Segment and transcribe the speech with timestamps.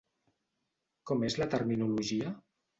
[1.11, 2.37] Com és la terminologia?